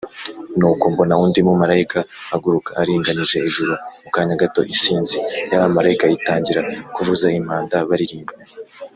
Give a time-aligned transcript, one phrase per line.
[0.57, 1.99] Nuko mbona undi mumarayika
[2.35, 3.73] aguruka aringanije ijuru
[4.03, 5.17] mukanya gato isinzi
[5.51, 6.61] y’abamarayika itangira
[6.95, 8.33] kuvuza impanda baririmba.